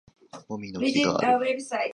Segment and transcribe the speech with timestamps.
[0.47, 1.53] もみの木がある